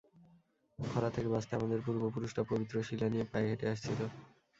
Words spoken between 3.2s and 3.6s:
পায়ে